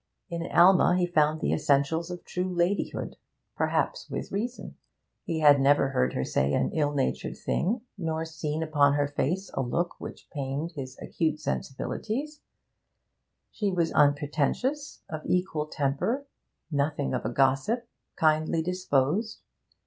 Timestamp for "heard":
5.89-6.13